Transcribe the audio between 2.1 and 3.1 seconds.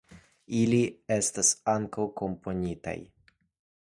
komponitaj.